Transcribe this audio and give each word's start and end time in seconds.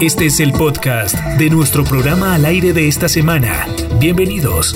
Este 0.00 0.26
es 0.26 0.40
el 0.40 0.52
podcast 0.52 1.14
de 1.38 1.50
nuestro 1.50 1.84
programa 1.84 2.34
al 2.34 2.44
aire 2.44 2.72
de 2.72 2.88
esta 2.88 3.08
semana. 3.08 3.66
Bienvenidos 3.98 4.74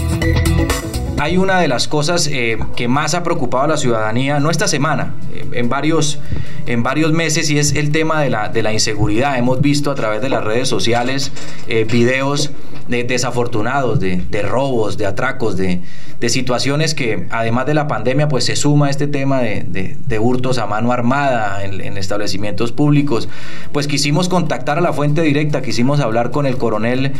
hay 1.22 1.36
una 1.36 1.60
de 1.60 1.68
las 1.68 1.86
cosas 1.86 2.26
eh, 2.26 2.58
que 2.74 2.88
más 2.88 3.14
ha 3.14 3.22
preocupado 3.22 3.62
a 3.62 3.68
la 3.68 3.76
ciudadanía, 3.76 4.40
no 4.40 4.50
esta 4.50 4.66
semana, 4.66 5.14
eh, 5.32 5.46
en, 5.52 5.68
varios, 5.68 6.18
en 6.66 6.82
varios 6.82 7.12
meses, 7.12 7.48
y 7.48 7.60
es 7.60 7.76
el 7.76 7.92
tema 7.92 8.20
de 8.20 8.28
la, 8.28 8.48
de 8.48 8.60
la 8.60 8.72
inseguridad. 8.72 9.38
Hemos 9.38 9.60
visto 9.60 9.92
a 9.92 9.94
través 9.94 10.20
de 10.20 10.28
las 10.28 10.42
redes 10.42 10.68
sociales 10.68 11.30
eh, 11.68 11.84
videos 11.84 12.50
de 12.88 13.04
desafortunados, 13.04 14.00
de, 14.00 14.22
de 14.30 14.42
robos, 14.42 14.98
de 14.98 15.06
atracos, 15.06 15.56
de, 15.56 15.80
de, 16.20 16.28
situaciones 16.28 16.94
que 16.94 17.26
además 17.30 17.66
de 17.66 17.74
la 17.74 17.88
pandemia, 17.88 18.28
pues 18.28 18.44
se 18.44 18.56
suma 18.56 18.90
este 18.90 19.06
tema 19.06 19.40
de, 19.40 19.96
de 20.06 20.18
hurtos 20.18 20.58
a 20.58 20.66
mano 20.66 20.92
armada 20.92 21.64
en, 21.64 21.80
en, 21.80 21.96
establecimientos 21.96 22.72
públicos. 22.72 23.28
Pues 23.72 23.86
quisimos 23.86 24.28
contactar 24.28 24.78
a 24.78 24.80
la 24.80 24.92
fuente 24.92 25.22
directa, 25.22 25.62
quisimos 25.62 26.00
hablar 26.00 26.30
con 26.30 26.46
el 26.46 26.56
coronel 26.56 27.12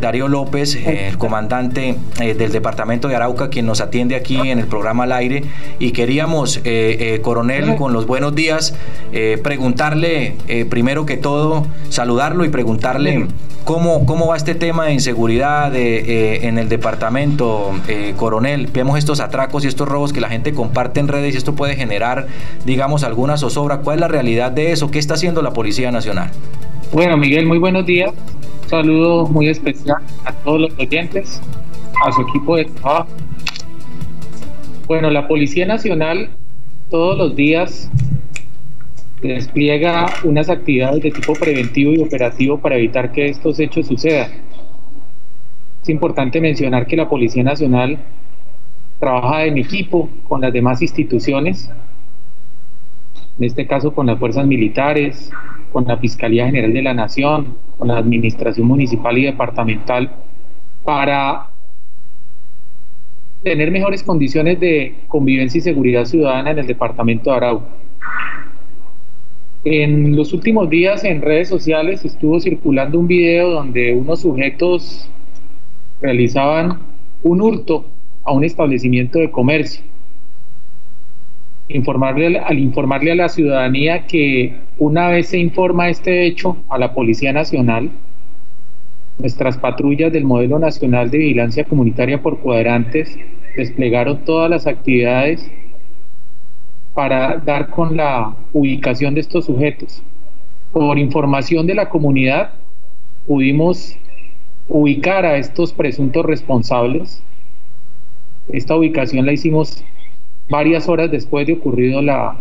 Darío 0.00 0.28
López, 0.28 0.76
el 0.76 1.18
comandante 1.18 1.96
del 2.18 2.52
departamento 2.52 3.08
de 3.08 3.16
Arauca, 3.16 3.50
quien 3.50 3.66
nos 3.66 3.80
atiende 3.80 4.16
aquí 4.16 4.36
en 4.36 4.58
el 4.58 4.66
programa 4.66 5.04
al 5.04 5.12
aire, 5.12 5.44
y 5.78 5.92
queríamos, 5.92 6.58
eh, 6.58 6.62
eh, 6.64 7.20
coronel, 7.22 7.76
con 7.76 7.92
los 7.92 8.06
buenos 8.06 8.34
días, 8.34 8.74
eh, 9.12 9.38
preguntarle, 9.42 10.36
primero 10.68 11.06
que 11.06 11.16
todo, 11.16 11.66
saludarlo 11.88 12.44
y 12.44 12.48
preguntarle 12.48 13.26
cómo, 13.64 14.06
cómo 14.06 14.28
va 14.28 14.36
este 14.36 14.54
tema 14.54 14.86
de 14.86 14.94
inseguridad 15.00 15.74
en 15.74 16.58
el 16.58 16.68
departamento, 16.68 17.72
coronel. 18.16 18.68
Vemos 18.72 18.98
estos 18.98 19.20
atracos 19.20 19.64
y 19.64 19.68
estos 19.68 19.88
robos 19.88 20.12
que 20.12 20.20
la 20.20 20.28
gente 20.28 20.52
comparte 20.52 21.00
en 21.00 21.08
redes 21.08 21.34
y 21.34 21.38
esto 21.38 21.54
puede 21.54 21.74
generar, 21.74 22.26
digamos, 22.64 23.02
alguna 23.02 23.36
zozobra. 23.36 23.78
¿Cuál 23.78 23.96
es 23.96 24.00
la 24.00 24.08
realidad 24.08 24.52
de 24.52 24.72
eso? 24.72 24.90
¿Qué 24.90 24.98
está 24.98 25.14
haciendo 25.14 25.42
la 25.42 25.52
Policía 25.52 25.90
Nacional? 25.90 26.30
Bueno, 26.92 27.16
Miguel, 27.16 27.46
muy 27.46 27.58
buenos 27.58 27.86
días. 27.86 28.12
Un 28.64 28.68
saludo 28.68 29.26
muy 29.26 29.48
especial 29.48 29.98
a 30.24 30.32
todos 30.32 30.60
los 30.60 30.78
oyentes, 30.78 31.40
a 32.06 32.12
su 32.12 32.20
equipo 32.22 32.56
de 32.56 32.66
trabajo 32.66 33.08
bueno, 34.90 35.08
la 35.08 35.28
Policía 35.28 35.66
Nacional 35.66 36.30
todos 36.90 37.16
los 37.16 37.36
días 37.36 37.88
despliega 39.22 40.06
unas 40.24 40.50
actividades 40.50 41.00
de 41.04 41.12
tipo 41.12 41.32
preventivo 41.34 41.92
y 41.92 42.00
operativo 42.00 42.58
para 42.58 42.74
evitar 42.74 43.12
que 43.12 43.28
estos 43.28 43.60
hechos 43.60 43.86
sucedan. 43.86 44.32
Es 45.82 45.88
importante 45.88 46.40
mencionar 46.40 46.86
que 46.86 46.96
la 46.96 47.08
Policía 47.08 47.42
Nacional 47.42 47.98
trabaja 48.98 49.46
en 49.46 49.56
equipo 49.56 50.10
con 50.28 50.42
las 50.42 50.52
demás 50.52 50.82
instituciones, 50.82 51.70
en 53.38 53.44
este 53.44 53.66
caso 53.66 53.94
con 53.94 54.06
las 54.06 54.18
fuerzas 54.18 54.46
militares, 54.46 55.30
con 55.72 55.84
la 55.86 55.96
Fiscalía 55.96 56.46
General 56.46 56.72
de 56.72 56.82
la 56.82 56.92
Nación, 56.92 57.56
con 57.78 57.88
la 57.88 57.96
Administración 57.96 58.66
Municipal 58.66 59.16
y 59.16 59.24
Departamental, 59.24 60.10
para 60.84 61.48
tener 63.42 63.70
mejores 63.70 64.02
condiciones 64.02 64.60
de 64.60 64.96
convivencia 65.08 65.58
y 65.58 65.62
seguridad 65.62 66.04
ciudadana 66.04 66.50
en 66.50 66.58
el 66.58 66.66
departamento 66.66 67.30
de 67.30 67.36
Arauca. 67.36 67.66
En 69.64 70.14
los 70.14 70.34
últimos 70.34 70.68
días 70.68 71.04
en 71.04 71.22
redes 71.22 71.48
sociales 71.48 72.04
estuvo 72.04 72.38
circulando 72.38 72.98
un 72.98 73.06
video 73.06 73.50
donde 73.50 73.94
unos 73.94 74.20
sujetos 74.20 75.10
realizaban 76.00 76.80
un 77.22 77.40
hurto 77.40 77.86
a 78.24 78.32
un 78.32 78.44
establecimiento 78.44 79.18
de 79.18 79.30
comercio. 79.30 79.84
Informarle, 81.68 82.38
al 82.38 82.58
informarle 82.58 83.12
a 83.12 83.16
la 83.16 83.28
ciudadanía 83.28 84.06
que 84.06 84.56
una 84.78 85.08
vez 85.08 85.28
se 85.28 85.38
informa 85.38 85.88
este 85.88 86.26
hecho 86.26 86.56
a 86.68 86.78
la 86.78 86.94
Policía 86.94 87.32
Nacional, 87.32 87.90
Nuestras 89.20 89.58
patrullas 89.58 90.10
del 90.10 90.24
Modelo 90.24 90.58
Nacional 90.58 91.10
de 91.10 91.18
Vigilancia 91.18 91.64
Comunitaria 91.64 92.22
por 92.22 92.38
cuadrantes 92.38 93.18
desplegaron 93.54 94.24
todas 94.24 94.48
las 94.48 94.66
actividades 94.66 95.50
para 96.94 97.36
dar 97.36 97.68
con 97.68 97.98
la 97.98 98.34
ubicación 98.54 99.12
de 99.12 99.20
estos 99.20 99.44
sujetos. 99.44 100.02
Por 100.72 100.98
información 100.98 101.66
de 101.66 101.74
la 101.74 101.90
comunidad, 101.90 102.52
pudimos 103.26 103.94
ubicar 104.70 105.26
a 105.26 105.36
estos 105.36 105.72
presuntos 105.72 106.24
responsables. 106.24 107.22
Esta 108.48 108.76
ubicación 108.76 109.26
la 109.26 109.32
hicimos 109.32 109.84
varias 110.48 110.88
horas 110.88 111.10
después 111.10 111.46
de 111.46 111.54
ocurrido, 111.54 112.00
la, 112.00 112.36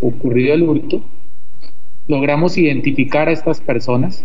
ocurrido 0.00 0.54
el 0.54 0.62
hurto. 0.62 1.02
Logramos 2.08 2.58
identificar 2.58 3.28
a 3.28 3.32
estas 3.32 3.60
personas 3.60 4.24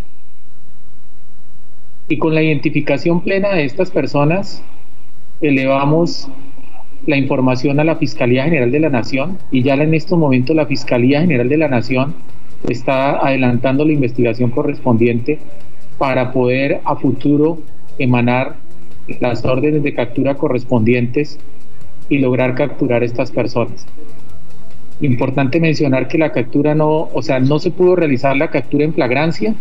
y 2.07 2.18
con 2.18 2.34
la 2.34 2.41
identificación 2.41 3.22
plena 3.22 3.50
de 3.50 3.66
estas 3.66 3.91
personas, 3.91 4.63
elevamos 5.41 6.29
la 7.06 7.18
información 7.18 7.79
a 7.79 7.84
la 7.84 7.97
Fiscalía 7.97 8.45
General 8.45 8.72
de 8.72 8.79
la 8.79 8.90
Nación 8.90 9.38
y 9.51 9.62
ya 9.62 9.74
en 9.74 9.94
estos 9.94 10.18
momentos 10.18 10.56
la 10.56 10.66
Fiscalía 10.66 11.22
General 11.22 11.50
de 11.50 11.57
la 11.57 11.68
Nación 11.68 12.16
está 12.69 13.18
adelantando 13.25 13.85
la 13.85 13.94
investigación 13.94 14.51
correspondiente 14.51 15.40
para 15.97 16.31
poder 16.31 16.81
a 16.83 16.95
futuro 16.95 17.59
emanar 17.97 18.56
las 19.19 19.45
órdenes 19.45 19.83
de 19.83 19.94
captura 19.94 20.35
correspondientes 20.35 21.39
y 22.09 22.19
lograr 22.19 22.56
capturar 22.56 23.03
estas 23.03 23.31
personas. 23.31 23.85
Importante 25.01 25.59
mencionar 25.59 26.07
que 26.07 26.17
la 26.17 26.31
captura 26.31 26.75
no, 26.75 27.09
o 27.13 27.22
sea, 27.22 27.39
no 27.39 27.59
se 27.59 27.72
pudo 27.72 27.95
realizar 27.95 28.35
la 28.38 28.50
captura 28.50 28.85
en 28.85 28.94
flagrancia, 28.94 29.56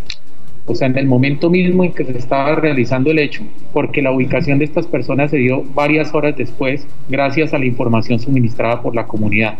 o 0.66 0.74
sea, 0.74 0.86
en 0.88 0.96
el 0.96 1.06
momento 1.06 1.50
mismo 1.50 1.84
en 1.84 1.92
que 1.92 2.04
se 2.04 2.16
estaba 2.16 2.54
realizando 2.54 3.10
el 3.10 3.18
hecho, 3.18 3.42
porque 3.72 4.00
la 4.00 4.12
ubicación 4.12 4.58
de 4.58 4.64
estas 4.64 4.86
personas 4.86 5.30
se 5.30 5.36
dio 5.36 5.62
varias 5.74 6.14
horas 6.14 6.36
después, 6.36 6.86
gracias 7.08 7.52
a 7.52 7.58
la 7.58 7.66
información 7.66 8.18
suministrada 8.18 8.80
por 8.80 8.94
la 8.94 9.06
comunidad. 9.06 9.58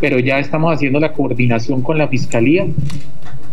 Pero 0.00 0.18
ya 0.18 0.38
estamos 0.38 0.72
haciendo 0.72 0.98
la 0.98 1.12
coordinación 1.12 1.82
con 1.82 1.98
la 1.98 2.08
Fiscalía 2.08 2.66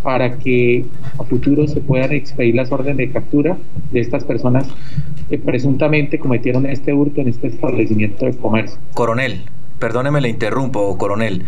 para 0.03 0.38
que 0.38 0.86
a 1.18 1.24
futuro 1.24 1.68
se 1.68 1.80
puedan 1.80 2.12
expedir 2.12 2.56
las 2.56 2.72
órdenes 2.72 2.97
de 2.97 3.12
captura 3.12 3.58
de 3.91 4.00
estas 4.00 4.24
personas 4.24 4.68
que 5.30 5.38
presuntamente 5.40 6.19
cometieron 6.19 6.66
este 6.66 6.94
hurto 6.94 7.22
en 7.22 7.30
este 7.30 7.47
establecimiento 7.47 8.25
de 8.25 8.38
comercio. 8.38 8.78
Coronel, 8.94 9.41
perdóneme 9.80 10.22
le 10.22 10.30
interrumpo, 10.30 10.97
coronel. 10.97 11.46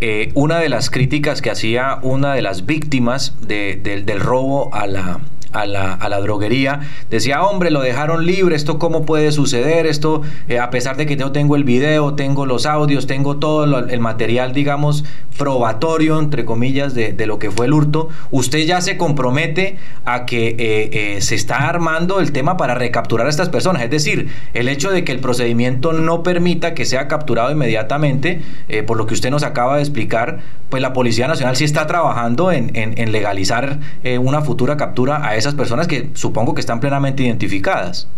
Eh, 0.00 0.30
una 0.34 0.58
de 0.60 0.68
las 0.68 0.90
críticas 0.90 1.42
que 1.42 1.50
hacía 1.50 1.98
una 2.02 2.34
de 2.34 2.42
las 2.42 2.66
víctimas 2.66 3.36
del 3.46 4.20
robo 4.20 4.72
a 4.72 4.86
la, 4.86 5.20
a 5.52 5.66
la, 5.66 5.94
a 5.94 6.08
la, 6.08 6.20
droguería, 6.20 6.80
decía, 7.10 7.42
hombre, 7.42 7.70
lo 7.70 7.80
dejaron 7.80 8.26
libre, 8.26 8.54
esto 8.54 8.78
cómo 8.78 9.06
puede 9.06 9.32
suceder, 9.32 9.86
esto, 9.86 10.22
eh, 10.48 10.58
a 10.58 10.70
pesar 10.70 10.96
de 10.96 11.06
que 11.06 11.16
yo 11.16 11.32
tengo 11.32 11.56
el 11.56 11.64
video, 11.64 12.14
tengo 12.14 12.46
los 12.46 12.66
audios, 12.66 13.06
tengo 13.06 13.36
todo 13.36 13.64
el 13.64 14.00
material, 14.00 14.52
digamos, 14.52 15.04
probatorio, 15.38 16.18
entre 16.18 16.44
comillas, 16.44 16.94
de, 16.94 17.12
de, 17.12 17.26
lo 17.26 17.38
que 17.38 17.50
fue 17.50 17.66
el 17.66 17.72
hurto, 17.72 18.08
usted 18.30 18.60
ya 18.66 18.80
se 18.80 18.96
compromete 18.96 19.76
a 20.04 20.26
que 20.26 20.48
eh, 20.48 21.16
eh, 21.16 21.20
se 21.20 21.34
está 21.34 21.68
armando 21.68 22.20
el 22.20 22.32
tema 22.32 22.56
para 22.56 22.74
recapturar 22.74 23.26
a 23.26 23.30
estas 23.30 23.48
personas, 23.48 23.82
es 23.82 23.90
decir, 23.90 24.28
el 24.54 24.68
hecho 24.68 24.90
de 24.90 25.04
que 25.04 25.12
el 25.12 25.20
procedimiento 25.20 25.92
no 25.92 26.22
permita 26.22 26.74
que 26.74 26.84
sea 26.84 27.08
capturado 27.08 27.50
inmediatamente, 27.50 28.42
por 28.86 28.96
lo 28.96 29.06
que 29.06 29.14
usted 29.14 29.30
nos 29.30 29.42
acaba 29.42 29.76
de 29.76 29.82
explicar, 29.82 30.40
pues 30.68 30.82
la 30.82 30.92
Policía 30.92 31.28
Nacional 31.28 31.56
sí 31.56 31.64
está 31.64 31.86
trabajando 31.86 32.52
en, 32.52 32.74
en, 32.74 32.98
en 32.98 33.12
legalizar 33.12 33.78
una 34.20 34.42
futura 34.42 34.76
captura 34.76 35.26
a 35.26 35.37
esas 35.38 35.54
personas 35.54 35.88
que 35.88 36.08
supongo 36.14 36.54
que 36.54 36.60
están 36.60 36.80
plenamente 36.80 37.22
identificadas. 37.22 38.08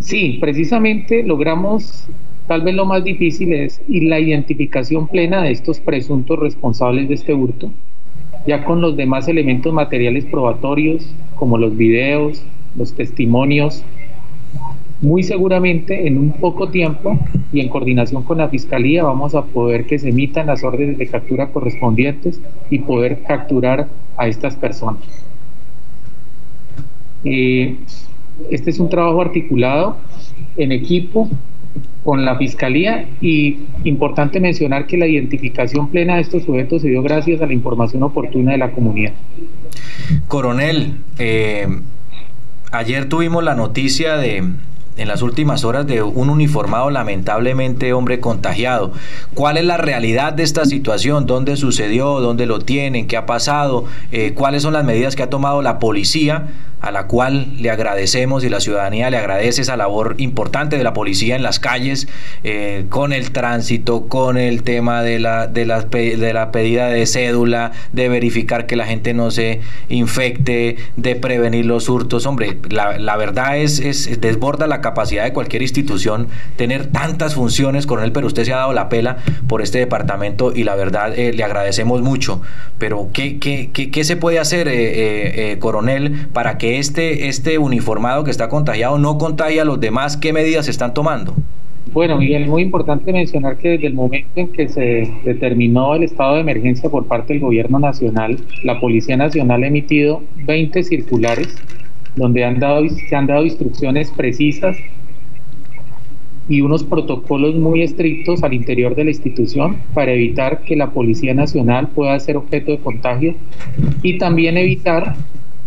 Sí, 0.00 0.38
precisamente 0.40 1.22
logramos, 1.22 2.06
tal 2.48 2.62
vez 2.62 2.74
lo 2.74 2.84
más 2.84 3.04
difícil 3.04 3.52
es 3.52 3.80
y 3.88 4.00
la 4.00 4.18
identificación 4.18 5.06
plena 5.06 5.42
de 5.42 5.52
estos 5.52 5.80
presuntos 5.80 6.38
responsables 6.38 7.08
de 7.08 7.14
este 7.14 7.32
hurto, 7.32 7.70
ya 8.46 8.64
con 8.64 8.80
los 8.80 8.96
demás 8.96 9.28
elementos 9.28 9.72
materiales 9.72 10.24
probatorios, 10.24 11.06
como 11.36 11.58
los 11.58 11.76
videos, 11.76 12.42
los 12.76 12.94
testimonios, 12.94 13.84
muy 15.00 15.22
seguramente 15.22 16.06
en 16.06 16.18
un 16.18 16.32
poco 16.32 16.70
tiempo 16.70 17.18
y 17.52 17.60
en 17.60 17.68
coordinación 17.68 18.22
con 18.22 18.38
la 18.38 18.48
Fiscalía 18.48 19.04
vamos 19.04 19.34
a 19.34 19.44
poder 19.44 19.86
que 19.86 19.98
se 19.98 20.08
emitan 20.08 20.46
las 20.46 20.64
órdenes 20.64 20.98
de 20.98 21.06
captura 21.06 21.48
correspondientes 21.48 22.40
y 22.70 22.78
poder 22.80 23.22
capturar 23.22 23.88
a 24.16 24.28
estas 24.28 24.56
personas. 24.56 25.02
Eh, 27.24 27.76
este 28.50 28.70
es 28.70 28.78
un 28.78 28.88
trabajo 28.88 29.20
articulado 29.20 29.96
en 30.56 30.72
equipo 30.72 31.28
con 32.04 32.24
la 32.24 32.36
Fiscalía 32.36 33.08
y 33.20 33.60
importante 33.84 34.38
mencionar 34.38 34.86
que 34.86 34.98
la 34.98 35.06
identificación 35.06 35.88
plena 35.88 36.16
de 36.16 36.20
estos 36.20 36.44
sujetos 36.44 36.82
se 36.82 36.88
dio 36.88 37.02
gracias 37.02 37.40
a 37.40 37.46
la 37.46 37.54
información 37.54 38.02
oportuna 38.02 38.52
de 38.52 38.58
la 38.58 38.72
comunidad. 38.72 39.12
Coronel, 40.28 40.98
eh, 41.18 41.66
ayer 42.70 43.08
tuvimos 43.08 43.42
la 43.42 43.54
noticia 43.54 44.18
de, 44.18 44.36
en 44.96 45.08
las 45.08 45.22
últimas 45.22 45.64
horas 45.64 45.86
de 45.86 46.02
un 46.02 46.30
uniformado 46.30 46.90
lamentablemente 46.90 47.92
hombre 47.92 48.20
contagiado. 48.20 48.92
¿Cuál 49.34 49.56
es 49.56 49.64
la 49.64 49.76
realidad 49.76 50.34
de 50.34 50.42
esta 50.42 50.66
situación? 50.66 51.26
¿Dónde 51.26 51.56
sucedió? 51.56 52.20
¿Dónde 52.20 52.46
lo 52.46 52.60
tienen? 52.60 53.06
¿Qué 53.06 53.16
ha 53.16 53.26
pasado? 53.26 53.86
Eh, 54.12 54.32
¿Cuáles 54.34 54.62
son 54.62 54.74
las 54.74 54.84
medidas 54.84 55.16
que 55.16 55.22
ha 55.22 55.30
tomado 55.30 55.62
la 55.62 55.78
policía? 55.78 56.48
A 56.84 56.90
la 56.90 57.06
cual 57.06 57.46
le 57.58 57.70
agradecemos 57.70 58.44
y 58.44 58.50
la 58.50 58.60
ciudadanía 58.60 59.08
le 59.08 59.16
agradece 59.16 59.62
esa 59.62 59.76
labor 59.76 60.16
importante 60.18 60.76
de 60.76 60.84
la 60.84 60.92
policía 60.92 61.34
en 61.34 61.42
las 61.42 61.58
calles, 61.58 62.08
eh, 62.42 62.84
con 62.90 63.14
el 63.14 63.30
tránsito, 63.30 64.06
con 64.06 64.36
el 64.36 64.62
tema 64.62 65.02
de 65.02 65.18
la, 65.18 65.46
de, 65.46 65.64
la, 65.64 65.80
de 65.80 66.32
la 66.34 66.52
pedida 66.52 66.88
de 66.88 67.06
cédula, 67.06 67.72
de 67.92 68.10
verificar 68.10 68.66
que 68.66 68.76
la 68.76 68.84
gente 68.84 69.14
no 69.14 69.30
se 69.30 69.60
infecte, 69.88 70.76
de 70.96 71.16
prevenir 71.16 71.64
los 71.64 71.88
hurtos. 71.88 72.26
Hombre, 72.26 72.58
la, 72.68 72.98
la 72.98 73.16
verdad 73.16 73.56
es, 73.56 73.80
es, 73.80 74.20
desborda 74.20 74.66
la 74.66 74.82
capacidad 74.82 75.24
de 75.24 75.32
cualquier 75.32 75.62
institución 75.62 76.28
tener 76.56 76.88
tantas 76.88 77.34
funciones, 77.34 77.86
coronel, 77.86 78.12
pero 78.12 78.26
usted 78.26 78.44
se 78.44 78.52
ha 78.52 78.58
dado 78.58 78.74
la 78.74 78.90
pela 78.90 79.16
por 79.48 79.62
este 79.62 79.78
departamento 79.78 80.52
y 80.54 80.64
la 80.64 80.74
verdad 80.74 81.18
eh, 81.18 81.32
le 81.32 81.44
agradecemos 81.44 82.02
mucho. 82.02 82.42
Pero 82.76 83.08
¿qué, 83.14 83.38
qué, 83.38 83.70
qué, 83.72 84.04
se 84.04 84.16
puede 84.16 84.38
hacer, 84.38 84.68
eh, 84.70 85.56
coronel, 85.60 86.28
para 86.34 86.58
que 86.58 86.73
este, 86.78 87.28
este 87.28 87.58
uniformado 87.58 88.24
que 88.24 88.30
está 88.30 88.48
contagiado 88.48 88.98
no 88.98 89.18
contagia 89.18 89.62
a 89.62 89.64
los 89.64 89.80
demás, 89.80 90.16
¿qué 90.16 90.32
medidas 90.32 90.66
se 90.66 90.70
están 90.70 90.94
tomando? 90.94 91.34
Bueno, 91.92 92.16
Miguel, 92.16 92.48
muy 92.48 92.62
importante 92.62 93.12
mencionar 93.12 93.56
que 93.56 93.70
desde 93.70 93.86
el 93.86 93.94
momento 93.94 94.28
en 94.34 94.48
que 94.48 94.68
se 94.68 95.12
determinó 95.24 95.94
el 95.94 96.02
estado 96.02 96.34
de 96.34 96.40
emergencia 96.40 96.90
por 96.90 97.06
parte 97.06 97.34
del 97.34 97.42
gobierno 97.42 97.78
nacional, 97.78 98.38
la 98.62 98.80
Policía 98.80 99.16
Nacional 99.16 99.62
ha 99.62 99.66
emitido 99.66 100.22
20 100.44 100.82
circulares 100.82 101.54
donde 102.16 102.44
han 102.44 102.58
dado, 102.58 102.88
se 102.88 103.14
han 103.14 103.26
dado 103.26 103.44
instrucciones 103.44 104.10
precisas 104.10 104.76
y 106.48 106.60
unos 106.60 106.84
protocolos 106.84 107.54
muy 107.54 107.82
estrictos 107.82 108.42
al 108.42 108.52
interior 108.52 108.94
de 108.94 109.04
la 109.04 109.10
institución 109.10 109.78
para 109.94 110.12
evitar 110.12 110.60
que 110.62 110.76
la 110.76 110.90
Policía 110.90 111.34
Nacional 111.34 111.88
pueda 111.88 112.18
ser 112.20 112.36
objeto 112.36 112.72
de 112.72 112.78
contagio 112.78 113.34
y 114.02 114.18
también 114.18 114.56
evitar 114.56 115.16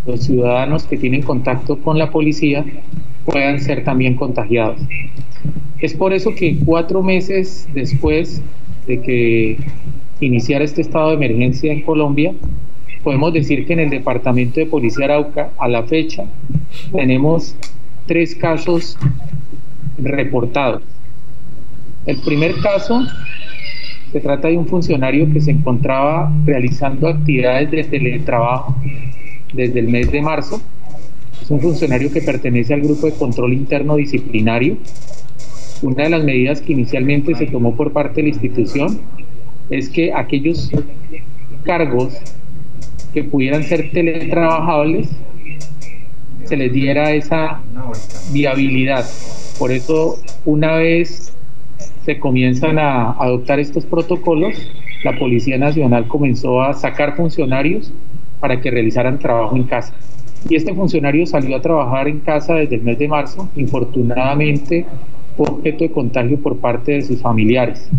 los 0.07 0.23
ciudadanos 0.23 0.85
que 0.85 0.97
tienen 0.97 1.21
contacto 1.21 1.77
con 1.79 1.99
la 1.99 2.09
policía 2.09 2.65
puedan 3.25 3.59
ser 3.59 3.83
también 3.83 4.15
contagiados. 4.15 4.79
Es 5.79 5.93
por 5.93 6.13
eso 6.13 6.33
que 6.33 6.57
cuatro 6.65 7.03
meses 7.03 7.67
después 7.73 8.41
de 8.87 9.01
que 9.01 9.57
iniciara 10.21 10.63
este 10.63 10.81
estado 10.81 11.09
de 11.09 11.15
emergencia 11.15 11.71
en 11.71 11.81
Colombia, 11.81 12.33
podemos 13.03 13.33
decir 13.33 13.65
que 13.67 13.73
en 13.73 13.81
el 13.81 13.89
departamento 13.89 14.59
de 14.59 14.65
policía 14.65 15.05
Arauca, 15.05 15.51
a 15.59 15.67
la 15.67 15.83
fecha, 15.83 16.23
tenemos 16.91 17.55
tres 18.07 18.33
casos 18.33 18.97
reportados. 19.97 20.81
El 22.05 22.17
primer 22.21 22.55
caso 22.61 23.05
se 24.11 24.21
trata 24.21 24.47
de 24.47 24.57
un 24.57 24.65
funcionario 24.65 25.31
que 25.31 25.41
se 25.41 25.51
encontraba 25.51 26.31
realizando 26.45 27.09
actividades 27.09 27.69
de 27.69 27.83
teletrabajo 27.83 28.75
desde 29.53 29.79
el 29.79 29.87
mes 29.87 30.11
de 30.11 30.21
marzo. 30.21 30.61
Es 31.41 31.49
un 31.51 31.61
funcionario 31.61 32.11
que 32.11 32.21
pertenece 32.21 32.73
al 32.73 32.81
grupo 32.81 33.07
de 33.07 33.13
control 33.13 33.53
interno 33.53 33.95
disciplinario. 33.95 34.77
Una 35.81 36.03
de 36.03 36.09
las 36.09 36.23
medidas 36.23 36.61
que 36.61 36.73
inicialmente 36.73 37.35
se 37.35 37.45
tomó 37.45 37.75
por 37.75 37.93
parte 37.93 38.15
de 38.15 38.23
la 38.23 38.29
institución 38.29 38.99
es 39.69 39.89
que 39.89 40.13
aquellos 40.13 40.71
cargos 41.63 42.13
que 43.13 43.23
pudieran 43.23 43.63
ser 43.63 43.91
teletrabajables 43.91 45.09
se 46.45 46.57
les 46.57 46.71
diera 46.71 47.11
esa 47.11 47.61
viabilidad. 48.31 49.05
Por 49.59 49.71
eso, 49.71 50.17
una 50.45 50.75
vez 50.75 51.33
se 52.05 52.19
comienzan 52.19 52.79
a 52.79 53.11
adoptar 53.11 53.59
estos 53.59 53.85
protocolos, 53.85 54.55
la 55.03 55.17
Policía 55.19 55.57
Nacional 55.57 56.07
comenzó 56.07 56.61
a 56.61 56.73
sacar 56.73 57.15
funcionarios 57.15 57.91
para 58.39 58.59
que 58.61 58.71
realizaran 58.71 59.19
trabajo 59.19 59.55
en 59.55 59.63
casa. 59.63 59.93
Y 60.49 60.55
este 60.55 60.73
funcionario 60.73 61.25
salió 61.25 61.55
a 61.55 61.61
trabajar 61.61 62.07
en 62.07 62.19
casa 62.19 62.55
desde 62.55 62.75
el 62.75 62.83
mes 62.83 62.99
de 62.99 63.07
marzo, 63.07 63.49
infortunadamente 63.55 64.85
objeto 65.37 65.83
de 65.83 65.91
contagio 65.91 66.39
por 66.41 66.57
parte 66.57 66.93
de 66.93 67.01
sus 67.03 67.21
familiares. 67.21 67.89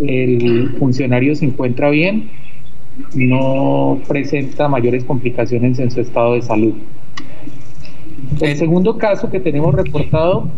El 0.00 0.76
funcionario 0.78 1.34
se 1.34 1.46
encuentra 1.46 1.90
bien, 1.90 2.30
no 3.14 4.00
presenta 4.06 4.68
mayores 4.68 5.04
complicaciones 5.04 5.78
en 5.78 5.90
su 5.90 6.00
estado 6.00 6.34
de 6.34 6.42
salud. 6.42 6.74
El 8.40 8.56
segundo 8.56 8.96
caso 8.96 9.30
que 9.30 9.40
tenemos 9.40 9.74
reportado 9.74 10.48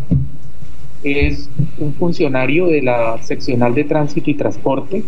es 1.03 1.51
un 1.79 1.95
funcionario 1.95 2.67
de 2.67 2.83
la 2.83 3.19
seccional 3.23 3.75
de 3.75 3.85
tránsito 3.85 4.31
y 4.31 4.35
transporte 4.35 5.03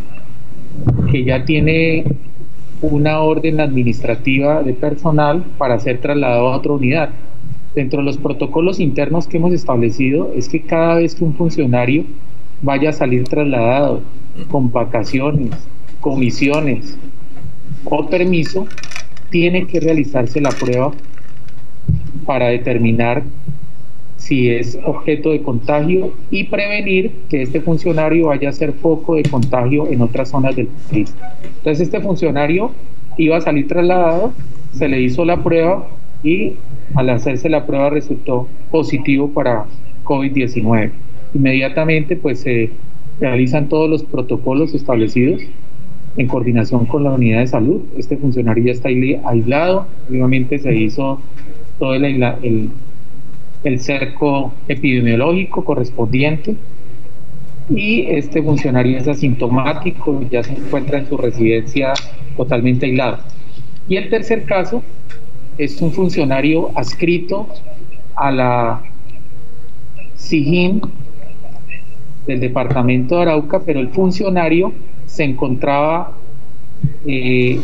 que 1.10 1.24
ya 1.24 1.44
tiene 1.44 2.04
una 2.90 3.20
orden 3.20 3.60
administrativa 3.60 4.62
de 4.62 4.74
personal 4.74 5.44
para 5.58 5.78
ser 5.78 5.98
trasladado 5.98 6.48
a 6.48 6.56
otra 6.56 6.72
unidad. 6.72 7.10
Dentro 7.74 8.00
de 8.00 8.04
los 8.04 8.18
protocolos 8.18 8.78
internos 8.78 9.26
que 9.26 9.38
hemos 9.38 9.52
establecido 9.52 10.32
es 10.36 10.48
que 10.48 10.62
cada 10.62 10.96
vez 10.96 11.14
que 11.14 11.24
un 11.24 11.34
funcionario 11.34 12.04
vaya 12.62 12.90
a 12.90 12.92
salir 12.92 13.24
trasladado 13.24 14.02
con 14.48 14.70
vacaciones, 14.70 15.50
comisiones 16.00 16.96
o 17.84 18.06
permiso, 18.06 18.66
tiene 19.30 19.66
que 19.66 19.80
realizarse 19.80 20.40
la 20.40 20.50
prueba 20.50 20.92
para 22.24 22.48
determinar 22.48 23.22
si 24.24 24.48
es 24.48 24.78
objeto 24.86 25.32
de 25.32 25.42
contagio 25.42 26.14
y 26.30 26.44
prevenir 26.44 27.12
que 27.28 27.42
este 27.42 27.60
funcionario 27.60 28.28
vaya 28.28 28.48
a 28.48 28.52
ser 28.52 28.72
foco 28.72 29.16
de 29.16 29.22
contagio 29.24 29.86
en 29.86 30.00
otras 30.00 30.30
zonas 30.30 30.56
del 30.56 30.68
país. 30.90 31.14
Entonces 31.58 31.88
este 31.88 32.00
funcionario 32.00 32.70
iba 33.18 33.36
a 33.36 33.42
salir 33.42 33.68
trasladado, 33.68 34.32
se 34.72 34.88
le 34.88 35.02
hizo 35.02 35.26
la 35.26 35.44
prueba 35.44 35.86
y 36.22 36.54
al 36.94 37.10
hacerse 37.10 37.50
la 37.50 37.66
prueba 37.66 37.90
resultó 37.90 38.48
positivo 38.70 39.28
para 39.28 39.66
COVID-19. 40.04 40.90
Inmediatamente 41.34 42.16
pues 42.16 42.40
se 42.40 42.70
realizan 43.20 43.68
todos 43.68 43.90
los 43.90 44.04
protocolos 44.04 44.74
establecidos 44.74 45.42
en 46.16 46.28
coordinación 46.28 46.86
con 46.86 47.04
la 47.04 47.10
unidad 47.10 47.40
de 47.40 47.46
salud. 47.46 47.82
Este 47.98 48.16
funcionario 48.16 48.64
ya 48.64 48.72
está 48.72 48.88
aislado, 48.88 49.86
obviamente 50.08 50.58
se 50.58 50.74
hizo 50.74 51.20
todo 51.78 51.92
el, 51.94 52.04
el 52.22 52.70
el 53.64 53.80
cerco 53.80 54.52
epidemiológico 54.68 55.64
correspondiente 55.64 56.54
y 57.70 58.02
este 58.02 58.42
funcionario 58.42 58.98
es 58.98 59.08
asintomático, 59.08 60.22
ya 60.30 60.42
se 60.42 60.52
encuentra 60.52 60.98
en 60.98 61.08
su 61.08 61.16
residencia 61.16 61.94
totalmente 62.36 62.86
aislado. 62.86 63.18
Y 63.88 63.96
el 63.96 64.10
tercer 64.10 64.44
caso 64.44 64.82
es 65.56 65.80
un 65.80 65.92
funcionario 65.92 66.70
adscrito 66.74 67.48
a 68.14 68.30
la 68.30 68.82
SIGIN 70.16 70.82
del 72.26 72.40
departamento 72.40 73.16
de 73.16 73.22
Arauca, 73.22 73.60
pero 73.60 73.80
el 73.80 73.88
funcionario 73.88 74.72
se 75.06 75.24
encontraba 75.24 76.12
eh, 77.06 77.60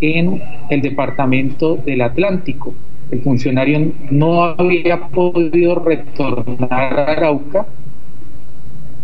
en 0.00 0.42
el 0.70 0.80
departamento 0.80 1.76
del 1.76 2.02
Atlántico 2.02 2.72
el 3.10 3.20
funcionario 3.22 3.92
no 4.10 4.44
había 4.44 5.08
podido 5.08 5.76
retornar 5.76 6.98
a 7.00 7.04
Arauca 7.12 7.66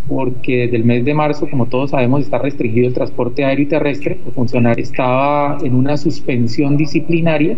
porque 0.08 0.62
desde 0.62 0.76
el 0.76 0.84
mes 0.84 1.04
de 1.04 1.14
marzo, 1.14 1.48
como 1.50 1.66
todos 1.66 1.90
sabemos, 1.90 2.22
está 2.22 2.38
restringido 2.38 2.86
el 2.86 2.94
transporte 2.94 3.44
aéreo 3.44 3.64
y 3.64 3.68
terrestre. 3.68 4.18
El 4.24 4.32
funcionario 4.32 4.84
estaba 4.84 5.58
en 5.64 5.74
una 5.74 5.96
suspensión 5.96 6.76
disciplinaria 6.76 7.56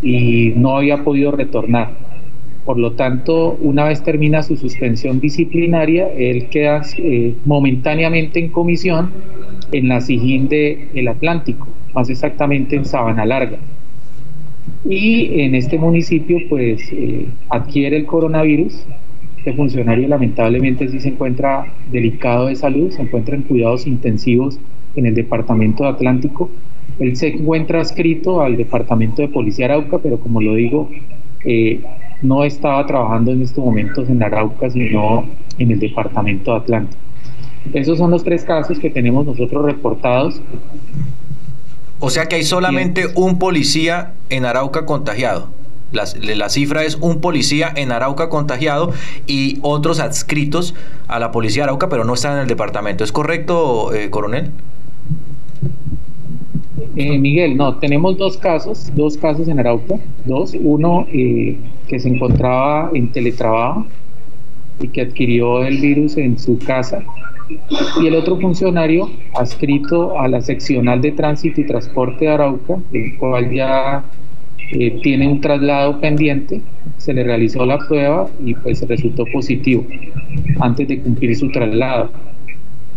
y 0.00 0.52
no 0.54 0.76
había 0.76 1.02
podido 1.02 1.32
retornar. 1.32 1.90
Por 2.64 2.78
lo 2.78 2.92
tanto, 2.92 3.58
una 3.60 3.84
vez 3.84 4.00
termina 4.04 4.44
su 4.44 4.56
suspensión 4.56 5.18
disciplinaria, 5.18 6.08
él 6.12 6.48
queda 6.50 6.82
eh, 6.98 7.34
momentáneamente 7.44 8.38
en 8.38 8.50
comisión 8.50 9.10
en 9.72 9.88
la 9.88 10.00
SIGIN 10.00 10.48
del 10.48 11.08
Atlántico, 11.08 11.66
más 11.94 12.08
exactamente 12.10 12.76
en 12.76 12.84
Sabana 12.84 13.26
Larga 13.26 13.58
y 14.84 15.40
en 15.42 15.54
este 15.54 15.78
municipio 15.78 16.38
pues 16.48 16.82
eh, 16.92 17.26
adquiere 17.48 17.96
el 17.96 18.06
coronavirus. 18.06 18.84
Este 19.38 19.52
funcionario 19.54 20.08
lamentablemente 20.08 20.88
sí 20.88 21.00
se 21.00 21.08
encuentra 21.08 21.66
delicado 21.90 22.46
de 22.46 22.56
salud, 22.56 22.90
se 22.90 23.02
encuentra 23.02 23.36
en 23.36 23.42
cuidados 23.42 23.86
intensivos 23.86 24.58
en 24.96 25.06
el 25.06 25.14
departamento 25.14 25.84
de 25.84 25.90
Atlántico. 25.90 26.50
Él 26.98 27.16
se 27.16 27.28
encuentra 27.28 27.80
adscrito 27.80 28.42
al 28.42 28.56
departamento 28.56 29.22
de 29.22 29.28
Policía 29.28 29.66
Arauca, 29.66 29.98
pero 29.98 30.18
como 30.18 30.42
lo 30.42 30.54
digo, 30.54 30.90
eh, 31.44 31.80
no 32.20 32.44
estaba 32.44 32.84
trabajando 32.86 33.32
en 33.32 33.42
estos 33.42 33.64
momentos 33.64 34.08
en 34.10 34.22
Arauca, 34.22 34.68
sino 34.68 35.24
en 35.58 35.70
el 35.70 35.78
departamento 35.78 36.52
de 36.52 36.58
Atlántico. 36.58 37.00
Esos 37.72 37.98
son 37.98 38.10
los 38.10 38.24
tres 38.24 38.44
casos 38.44 38.78
que 38.78 38.90
tenemos 38.90 39.24
nosotros 39.24 39.64
reportados 39.64 40.40
o 42.00 42.10
sea 42.10 42.26
que 42.26 42.36
hay 42.36 42.44
solamente 42.44 43.06
un 43.14 43.38
policía 43.38 44.14
en 44.30 44.44
Arauca 44.46 44.86
contagiado. 44.86 45.48
La, 45.92 46.48
cifra 46.48 46.84
es 46.84 46.96
un 46.96 47.20
policía 47.20 47.72
en 47.74 47.90
Arauca 47.90 48.28
contagiado 48.28 48.92
y 49.26 49.58
otros 49.62 49.98
adscritos 49.98 50.74
a 51.08 51.18
la 51.18 51.32
policía 51.32 51.62
de 51.62 51.70
Arauca, 51.70 51.88
pero 51.88 52.04
no 52.04 52.14
están 52.14 52.34
en 52.34 52.42
el 52.42 52.46
departamento. 52.46 53.02
¿Es 53.02 53.10
correcto, 53.10 53.92
eh, 53.92 54.08
coronel? 54.08 54.50
Eh, 56.94 57.18
Miguel, 57.18 57.56
no, 57.56 57.76
tenemos 57.76 58.16
dos 58.18 58.36
casos, 58.36 58.92
dos 58.94 59.16
casos 59.16 59.48
en 59.48 59.58
Arauca, 59.58 59.96
dos, 60.24 60.54
uno 60.60 61.06
eh, 61.12 61.58
que 61.88 61.98
se 61.98 62.08
encontraba 62.08 62.90
en 62.94 63.10
teletrabajo 63.10 63.86
y 64.80 64.88
que 64.88 65.02
adquirió 65.02 65.64
el 65.64 65.80
virus 65.80 66.16
en 66.16 66.38
su 66.38 66.58
casa, 66.58 67.02
y 68.00 68.06
el 68.06 68.14
otro 68.14 68.38
funcionario 68.38 69.10
adscrito 69.34 70.18
a 70.18 70.28
la 70.28 70.40
seccional 70.40 71.00
de 71.00 71.12
tránsito 71.12 71.60
y 71.60 71.66
transporte 71.66 72.24
de 72.24 72.30
Arauca, 72.30 72.78
el 72.92 73.16
cual 73.18 73.50
ya 73.50 74.04
eh, 74.72 75.00
tiene 75.02 75.26
un 75.26 75.40
traslado 75.40 76.00
pendiente, 76.00 76.60
se 76.96 77.12
le 77.12 77.24
realizó 77.24 77.66
la 77.66 77.78
prueba 77.78 78.28
y 78.44 78.54
pues 78.54 78.86
resultó 78.86 79.24
positivo 79.32 79.84
antes 80.60 80.86
de 80.86 81.00
cumplir 81.00 81.36
su 81.36 81.50
traslado. 81.50 82.10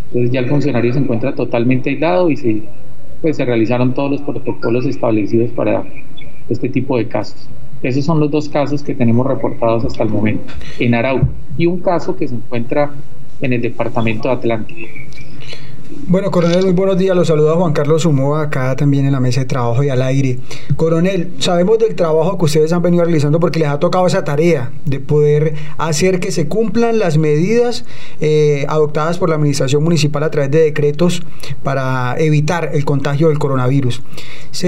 Entonces 0.07 0.31
ya 0.31 0.41
el 0.41 0.49
funcionario 0.49 0.93
se 0.93 0.99
encuentra 0.99 1.33
totalmente 1.33 1.89
aislado 1.89 2.29
y 2.29 2.37
se, 2.37 2.61
pues, 3.21 3.37
se 3.37 3.45
realizaron 3.45 3.95
todos 3.95 4.11
los 4.11 4.21
protocolos 4.21 4.85
establecidos 4.85 5.49
para 5.51 5.83
este 6.49 6.69
tipo 6.69 6.97
de 6.97 7.07
casos. 7.07 7.49
Esos 7.83 8.05
son 8.05 8.19
los 8.19 8.31
dos 8.31 8.49
casos 8.49 8.81
que 8.81 8.95
tenemos 8.95 9.27
reportados 9.27 9.85
hasta 9.85 10.03
el 10.03 10.09
momento 10.09 10.53
en 10.79 10.95
Arauca 10.95 11.27
y 11.57 11.65
un 11.65 11.81
caso 11.81 12.15
que 12.15 12.27
se 12.27 12.35
encuentra 12.35 12.91
en 13.41 13.53
el 13.53 13.61
departamento 13.61 14.29
de 14.29 14.33
Atlántico. 14.35 14.87
Bueno, 16.07 16.31
coronel, 16.31 16.63
muy 16.63 16.73
buenos 16.73 16.97
días. 16.97 17.15
Los 17.15 17.27
saluda 17.27 17.55
Juan 17.55 17.73
Carlos 17.73 18.05
Humo 18.05 18.35
acá 18.35 18.75
también 18.75 19.05
en 19.05 19.11
la 19.11 19.19
mesa 19.19 19.41
de 19.41 19.45
trabajo 19.45 19.83
y 19.83 19.89
al 19.89 20.01
aire. 20.01 20.39
Coronel, 20.75 21.31
sabemos 21.39 21.77
del 21.79 21.95
trabajo 21.95 22.37
que 22.37 22.45
ustedes 22.45 22.73
han 22.73 22.81
venido 22.81 23.03
realizando 23.03 23.39
porque 23.39 23.59
les 23.59 23.67
ha 23.67 23.79
tocado 23.79 24.07
esa 24.07 24.23
tarea 24.23 24.71
de 24.85 24.99
poder 24.99 25.53
hacer 25.77 26.19
que 26.19 26.31
se 26.31 26.47
cumplan 26.47 26.99
las 26.99 27.17
medidas 27.17 27.85
eh, 28.21 28.65
adoptadas 28.69 29.17
por 29.17 29.29
la 29.29 29.35
Administración 29.35 29.83
Municipal 29.83 30.23
a 30.23 30.31
través 30.31 30.51
de 30.51 30.61
decretos 30.61 31.21
para 31.63 32.15
evitar 32.17 32.71
el 32.73 32.85
contagio 32.85 33.29
del 33.29 33.39
coronavirus. 33.39 34.01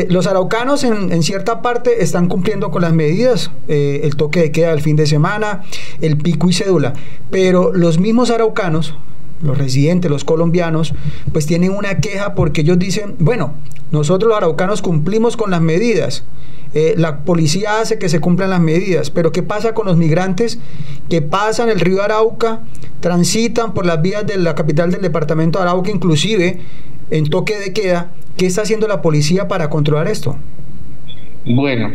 los 0.09 0.27
araucanos 0.27 0.83
en, 0.83 1.23
cierta 1.23 1.61
parte 1.61 2.03
están 2.03 2.27
cumpliendo 2.27 2.71
con 2.71 2.81
las 2.81 2.93
medidas, 2.93 3.51
eh, 3.67 4.01
el 4.03 4.15
toque 4.15 4.41
de 4.41 4.51
queda 4.51 4.71
del 4.71 4.81
fin 4.81 4.95
de 4.95 5.07
semana, 5.07 5.63
el 6.01 6.17
pico 6.17 6.49
y 6.49 6.53
cédula, 6.53 6.93
pero 7.31 7.73
los 7.73 7.99
mismos 7.99 8.31
araucanos 8.31 8.95
los 9.45 9.57
residentes, 9.57 10.11
los 10.11 10.23
colombianos, 10.23 10.93
pues 11.31 11.45
tienen 11.45 11.71
una 11.71 11.99
queja 11.99 12.35
porque 12.35 12.61
ellos 12.61 12.79
dicen, 12.79 13.15
bueno, 13.19 13.53
nosotros 13.91 14.29
los 14.29 14.37
araucanos 14.37 14.81
cumplimos 14.81 15.37
con 15.37 15.51
las 15.51 15.61
medidas, 15.61 16.23
eh, 16.73 16.93
la 16.97 17.19
policía 17.19 17.79
hace 17.79 17.97
que 17.97 18.09
se 18.09 18.19
cumplan 18.19 18.49
las 18.49 18.59
medidas, 18.59 19.09
pero 19.09 19.31
¿qué 19.31 19.43
pasa 19.43 19.73
con 19.73 19.85
los 19.85 19.95
migrantes 19.95 20.59
que 21.09 21.21
pasan 21.21 21.69
el 21.69 21.79
río 21.79 22.03
Arauca, 22.03 22.61
transitan 22.99 23.73
por 23.73 23.85
las 23.85 24.01
vías 24.01 24.27
de 24.27 24.37
la 24.37 24.55
capital 24.55 24.91
del 24.91 25.01
departamento 25.01 25.59
de 25.59 25.63
Arauca, 25.63 25.89
inclusive 25.89 26.59
en 27.11 27.29
toque 27.29 27.57
de 27.57 27.71
queda? 27.71 28.11
¿Qué 28.35 28.45
está 28.45 28.63
haciendo 28.63 28.89
la 28.89 29.01
policía 29.01 29.47
para 29.47 29.69
controlar 29.69 30.09
esto? 30.09 30.35
Bueno, 31.45 31.91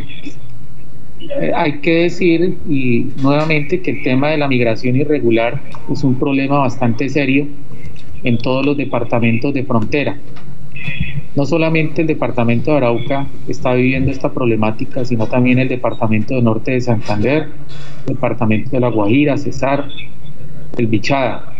eh, 1.21 1.53
hay 1.55 1.81
que 1.81 2.05
decir 2.05 2.57
y 2.69 3.09
nuevamente 3.23 3.83
que 3.83 3.91
el 3.91 4.03
tema 4.03 4.29
de 4.29 4.39
la 4.39 4.49
migración 4.49 4.97
irregular 4.97 5.61
es 5.93 6.03
un 6.03 6.19
problema 6.19 6.59
bastante 6.59 7.09
serio 7.09 7.47
en 8.25 8.39
todos 8.39 8.65
los 8.65 8.77
departamentos 8.77 9.53
de 9.53 9.65
frontera. 9.65 10.17
No 11.37 11.45
solamente 11.45 12.01
el 12.01 12.09
departamento 12.09 12.71
de 12.71 12.79
Arauca 12.79 13.27
está 13.47 13.75
viviendo 13.75 14.11
esta 14.11 14.33
problemática, 14.33 15.05
sino 15.05 15.27
también 15.27 15.59
el 15.59 15.69
departamento 15.69 16.35
de 16.35 16.43
norte 16.43 16.73
de 16.73 16.81
Santander, 16.81 17.49
el 18.07 18.15
departamento 18.15 18.71
de 18.71 18.81
La 18.81 18.89
Guajira, 18.89 19.37
Cesar, 19.37 19.89
el 20.77 20.87
Bichada. 20.87 21.55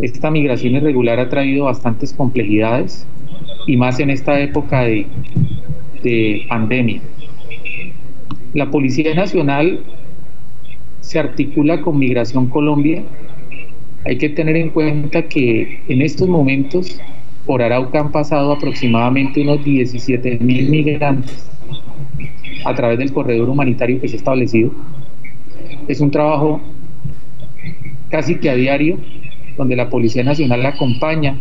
Esta 0.00 0.30
migración 0.30 0.74
irregular 0.74 1.20
ha 1.20 1.28
traído 1.28 1.66
bastantes 1.66 2.12
complejidades 2.12 3.06
y 3.66 3.76
más 3.76 4.00
en 4.00 4.10
esta 4.10 4.40
época 4.40 4.80
de, 4.80 5.06
de 6.02 6.44
pandemia. 6.48 7.02
La 8.54 8.70
Policía 8.70 9.14
Nacional 9.14 9.80
se 11.00 11.18
articula 11.18 11.80
con 11.80 11.98
Migración 11.98 12.48
Colombia. 12.48 13.02
Hay 14.04 14.18
que 14.18 14.28
tener 14.28 14.56
en 14.56 14.68
cuenta 14.68 15.22
que 15.22 15.80
en 15.88 16.02
estos 16.02 16.28
momentos 16.28 17.00
por 17.46 17.62
Arauca 17.62 18.00
han 18.00 18.12
pasado 18.12 18.52
aproximadamente 18.52 19.40
unos 19.40 19.64
17 19.64 20.38
mil 20.40 20.68
migrantes 20.68 21.50
a 22.66 22.74
través 22.74 22.98
del 22.98 23.12
corredor 23.12 23.48
humanitario 23.48 23.98
que 24.00 24.08
se 24.08 24.16
ha 24.16 24.18
establecido. 24.18 24.70
Es 25.88 26.00
un 26.00 26.10
trabajo 26.10 26.60
casi 28.10 28.34
que 28.34 28.50
a 28.50 28.54
diario 28.54 28.98
donde 29.56 29.76
la 29.76 29.88
Policía 29.88 30.24
Nacional 30.24 30.66
acompaña 30.66 31.38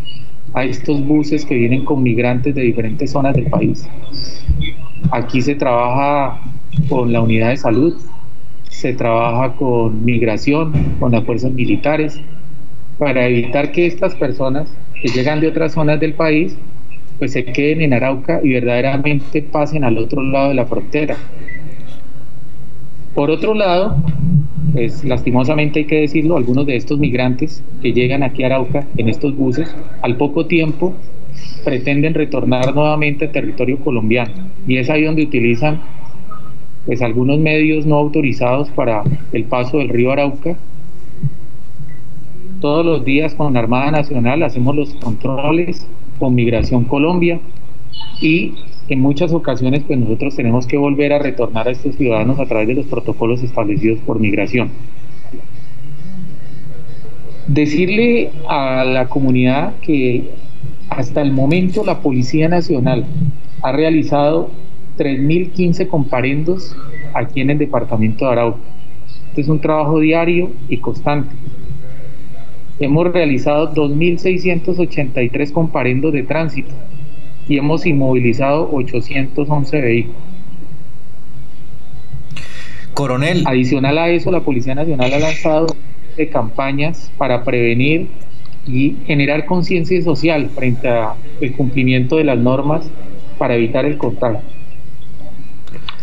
a 0.53 0.63
estos 0.63 1.05
buses 1.05 1.45
que 1.45 1.55
vienen 1.55 1.83
con 1.83 2.01
migrantes 2.01 2.55
de 2.55 2.61
diferentes 2.61 3.11
zonas 3.11 3.35
del 3.35 3.47
país. 3.47 3.85
Aquí 5.11 5.41
se 5.41 5.55
trabaja 5.55 6.41
con 6.89 7.11
la 7.11 7.21
unidad 7.21 7.49
de 7.49 7.57
salud, 7.57 7.95
se 8.69 8.93
trabaja 8.93 9.53
con 9.55 10.03
migración, 10.03 10.73
con 10.99 11.11
las 11.11 11.23
fuerzas 11.23 11.51
militares, 11.51 12.19
para 12.97 13.27
evitar 13.27 13.71
que 13.71 13.85
estas 13.85 14.15
personas 14.15 14.71
que 15.01 15.09
llegan 15.09 15.39
de 15.39 15.47
otras 15.47 15.73
zonas 15.73 15.99
del 15.99 16.13
país, 16.13 16.55
pues 17.19 17.33
se 17.33 17.45
queden 17.45 17.81
en 17.81 17.93
Arauca 17.93 18.39
y 18.43 18.53
verdaderamente 18.53 19.41
pasen 19.41 19.83
al 19.83 19.97
otro 19.97 20.21
lado 20.21 20.49
de 20.49 20.55
la 20.55 20.65
frontera. 20.65 21.17
Por 23.13 23.29
otro 23.29 23.53
lado, 23.53 23.97
pues 24.73 25.03
lastimosamente 25.03 25.79
hay 25.79 25.85
que 25.85 26.01
decirlo, 26.01 26.37
algunos 26.37 26.65
de 26.65 26.75
estos 26.75 26.97
migrantes 26.97 27.63
que 27.81 27.91
llegan 27.93 28.23
aquí 28.23 28.43
a 28.43 28.47
Arauca 28.47 28.87
en 28.97 29.09
estos 29.09 29.35
buses, 29.35 29.75
al 30.01 30.15
poco 30.17 30.45
tiempo 30.45 30.95
pretenden 31.63 32.13
retornar 32.13 32.73
nuevamente 32.73 33.25
a 33.25 33.31
territorio 33.31 33.77
colombiano 33.79 34.33
y 34.67 34.77
es 34.77 34.89
ahí 34.89 35.03
donde 35.03 35.23
utilizan 35.23 35.81
pues 36.85 37.01
algunos 37.01 37.39
medios 37.39 37.85
no 37.85 37.95
autorizados 37.95 38.69
para 38.69 39.03
el 39.31 39.43
paso 39.45 39.77
del 39.77 39.89
río 39.89 40.11
Arauca. 40.11 40.55
Todos 42.59 42.85
los 42.85 43.05
días 43.05 43.33
con 43.35 43.53
la 43.53 43.59
Armada 43.59 43.91
Nacional 43.91 44.43
hacemos 44.43 44.75
los 44.75 44.93
controles 44.95 45.87
con 46.19 46.35
Migración 46.35 46.85
Colombia 46.85 47.39
y 48.21 48.53
en 48.87 48.99
muchas 48.99 49.31
ocasiones 49.33 49.83
pues 49.85 49.97
nosotros 49.97 50.35
tenemos 50.35 50.67
que 50.67 50.77
volver 50.77 51.13
a 51.13 51.19
retornar 51.19 51.67
a 51.67 51.71
estos 51.71 51.95
ciudadanos 51.95 52.39
a 52.39 52.45
través 52.45 52.67
de 52.67 52.75
los 52.75 52.85
protocolos 52.85 53.41
establecidos 53.41 53.99
por 53.99 54.19
Migración. 54.19 54.69
Decirle 57.47 58.31
a 58.47 58.83
la 58.83 59.07
comunidad 59.07 59.73
que 59.81 60.29
hasta 60.89 61.21
el 61.21 61.31
momento 61.31 61.83
la 61.83 61.99
Policía 62.01 62.49
Nacional 62.49 63.05
ha 63.61 63.71
realizado 63.71 64.49
3.015 65.01 65.87
comparendos 65.87 66.75
aquí 67.15 67.41
en 67.41 67.49
el 67.49 67.57
departamento 67.57 68.25
de 68.25 68.31
Arauca. 68.31 68.59
Este 69.29 69.41
es 69.41 69.47
un 69.47 69.59
trabajo 69.59 69.99
diario 69.99 70.51
y 70.69 70.77
constante. 70.77 71.35
Hemos 72.79 73.11
realizado 73.11 73.73
2.683 73.73 75.51
comparendos 75.51 76.13
de 76.13 76.21
tránsito 76.21 76.69
y 77.47 77.57
hemos 77.57 77.87
inmovilizado 77.87 78.69
811 78.71 79.81
vehículos. 79.81 80.21
Coronel. 82.93 83.43
Adicional 83.47 83.97
a 83.97 84.09
eso, 84.09 84.29
la 84.29 84.41
Policía 84.41 84.75
Nacional 84.75 85.11
ha 85.13 85.19
lanzado 85.19 85.67
campañas 86.31 87.11
para 87.17 87.43
prevenir 87.43 88.07
y 88.67 88.97
generar 89.07 89.45
conciencia 89.47 89.99
social 90.03 90.51
frente 90.53 90.87
al 90.87 91.15
cumplimiento 91.57 92.17
de 92.17 92.25
las 92.25 92.37
normas 92.37 92.87
para 93.39 93.55
evitar 93.55 93.85
el 93.85 93.97
contagio. 93.97 94.60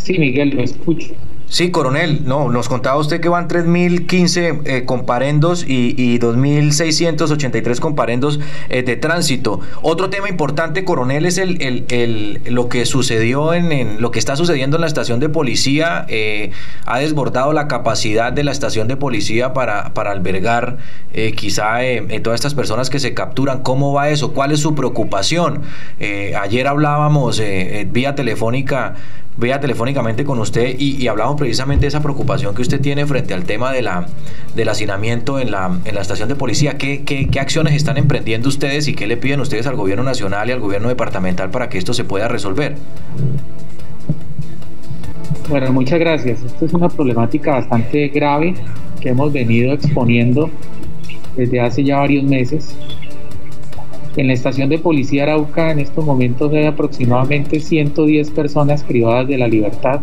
Sí, 0.08 0.18
Miguel, 0.18 0.54
lo 0.56 0.62
escucho. 0.62 1.08
Sí, 1.50 1.70
coronel, 1.70 2.22
no, 2.24 2.50
nos 2.50 2.68
contaba 2.68 2.96
usted 2.96 3.20
que 3.20 3.28
van 3.28 3.46
3.015 3.46 4.62
eh, 4.64 4.84
comparendos 4.86 5.66
y, 5.66 5.94
y 5.98 6.18
2.683 6.18 7.78
comparendos 7.78 8.40
eh, 8.70 8.82
de 8.82 8.96
tránsito. 8.96 9.60
Otro 9.82 10.08
tema 10.08 10.30
importante, 10.30 10.84
coronel, 10.84 11.26
es 11.26 11.36
el, 11.36 11.60
el, 11.60 12.40
lo 12.46 12.70
que 12.70 12.86
sucedió 12.86 13.52
en, 13.52 14.00
lo 14.00 14.10
que 14.10 14.18
está 14.18 14.34
sucediendo 14.36 14.78
en 14.78 14.82
la 14.82 14.86
estación 14.86 15.20
de 15.20 15.28
policía. 15.28 16.06
Eh, 16.08 16.52
ha 16.86 17.00
desbordado 17.00 17.52
la 17.52 17.68
capacidad 17.68 18.32
de 18.32 18.44
la 18.44 18.52
estación 18.52 18.88
de 18.88 18.96
policía 18.96 19.52
para, 19.52 19.92
para 19.92 20.12
albergar 20.12 20.78
quizá 21.36 21.80
todas 22.22 22.38
estas 22.38 22.54
personas 22.54 22.88
que 22.88 22.98
se 22.98 23.12
capturan. 23.12 23.62
¿Cómo 23.62 23.92
va 23.92 24.08
eso? 24.08 24.32
¿Cuál 24.32 24.52
es 24.52 24.60
su 24.60 24.74
preocupación? 24.74 25.62
ayer 26.40 26.66
hablábamos 26.66 27.42
vía 27.90 28.14
telefónica 28.14 28.94
vea 29.38 29.60
telefónicamente 29.60 30.24
con 30.24 30.38
usted 30.40 30.74
y, 30.78 31.06
hablamos 31.06 31.36
precisamente 31.36 31.82
de 31.82 31.88
esa 31.88 32.02
preocupación 32.02 32.54
que 32.54 32.62
usted 32.62 32.80
tiene 32.80 33.06
frente 33.06 33.34
al 33.34 33.44
tema 33.44 33.72
de 33.72 33.82
la, 33.82 34.08
del 34.56 34.68
hacinamiento 34.68 35.38
en 35.38 35.52
la, 35.52 35.78
en 35.84 35.94
la 35.94 36.00
estación 36.00 36.28
de 36.28 36.34
policía. 36.34 36.76
¿Qué, 36.76 37.04
¿Qué, 37.04 37.28
qué, 37.28 37.38
acciones 37.38 37.74
están 37.74 37.96
emprendiendo 37.98 38.48
ustedes 38.48 38.88
y 38.88 38.94
qué 38.94 39.06
le 39.06 39.16
piden 39.16 39.40
ustedes 39.40 39.66
al 39.68 39.76
gobierno 39.76 40.02
nacional 40.02 40.48
y 40.48 40.52
al 40.52 40.60
gobierno 40.60 40.88
departamental 40.88 41.50
para 41.50 41.68
que 41.68 41.78
esto 41.78 41.94
se 41.94 42.04
pueda 42.04 42.26
resolver? 42.26 42.74
Bueno, 45.48 45.72
muchas 45.72 46.00
gracias. 46.00 46.42
Esto 46.42 46.66
es 46.66 46.74
una 46.74 46.88
problemática 46.88 47.52
bastante 47.52 48.08
grave 48.08 48.54
que 49.00 49.10
hemos 49.10 49.32
venido 49.32 49.72
exponiendo 49.72 50.50
desde 51.36 51.60
hace 51.60 51.84
ya 51.84 51.98
varios 51.98 52.24
meses. 52.24 52.76
En 54.16 54.26
la 54.26 54.32
estación 54.32 54.68
de 54.68 54.78
policía 54.78 55.24
Arauca 55.24 55.70
en 55.70 55.78
estos 55.78 56.04
momentos 56.04 56.52
hay 56.52 56.66
aproximadamente 56.66 57.60
110 57.60 58.30
personas 58.30 58.82
privadas 58.82 59.28
de 59.28 59.38
la 59.38 59.46
libertad. 59.46 60.00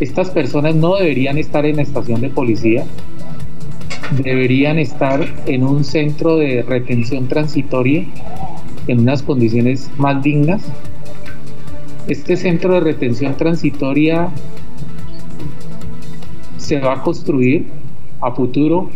Estas 0.00 0.30
personas 0.30 0.74
no 0.74 0.96
deberían 0.96 1.38
estar 1.38 1.64
en 1.66 1.76
la 1.76 1.82
estación 1.82 2.20
de 2.20 2.30
policía, 2.30 2.84
deberían 4.22 4.78
estar 4.78 5.26
en 5.46 5.64
un 5.64 5.84
centro 5.84 6.36
de 6.36 6.62
retención 6.62 7.28
transitoria 7.28 8.04
en 8.86 9.00
unas 9.00 9.22
condiciones 9.22 9.90
más 9.98 10.22
dignas. 10.22 10.62
Este 12.06 12.36
centro 12.36 12.74
de 12.74 12.80
retención 12.80 13.36
transitoria 13.36 14.30
se 16.56 16.80
va 16.80 16.94
a 16.94 17.02
construir 17.02 17.66
a 18.20 18.30
futuro 18.32 18.90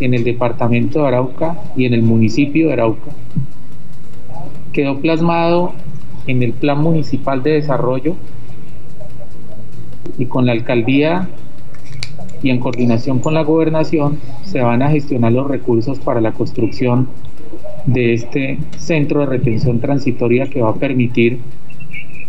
en 0.00 0.14
el 0.14 0.24
departamento 0.24 1.02
de 1.02 1.08
Arauca 1.08 1.56
y 1.76 1.84
en 1.86 1.94
el 1.94 2.02
municipio 2.02 2.68
de 2.68 2.72
Arauca. 2.74 3.10
Quedó 4.72 4.98
plasmado 5.00 5.72
en 6.26 6.42
el 6.42 6.52
Plan 6.52 6.80
Municipal 6.80 7.42
de 7.42 7.52
Desarrollo 7.52 8.16
y 10.18 10.26
con 10.26 10.46
la 10.46 10.52
alcaldía 10.52 11.28
y 12.42 12.50
en 12.50 12.60
coordinación 12.60 13.20
con 13.20 13.34
la 13.34 13.42
gobernación 13.42 14.18
se 14.44 14.60
van 14.60 14.82
a 14.82 14.90
gestionar 14.90 15.32
los 15.32 15.48
recursos 15.48 15.98
para 15.98 16.20
la 16.20 16.32
construcción 16.32 17.08
de 17.86 18.14
este 18.14 18.58
centro 18.78 19.20
de 19.20 19.26
retención 19.26 19.80
transitoria 19.80 20.48
que 20.48 20.60
va 20.60 20.70
a 20.70 20.74
permitir 20.74 21.40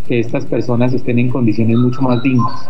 que 0.08 0.20
estas 0.20 0.46
personas 0.46 0.94
estén 0.94 1.20
en 1.20 1.30
condiciones 1.30 1.78
mucho 1.78 2.02
más 2.02 2.22
dignas. 2.22 2.70